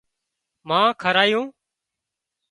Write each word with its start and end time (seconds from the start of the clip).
مانه 0.67 0.93
کارايون 1.01 1.47